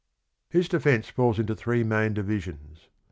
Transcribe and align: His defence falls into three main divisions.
His 0.49 0.67
defence 0.67 1.09
falls 1.09 1.37
into 1.37 1.55
three 1.55 1.83
main 1.83 2.15
divisions. 2.15 2.87